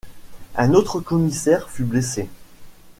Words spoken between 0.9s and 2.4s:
commissaire fut blessé.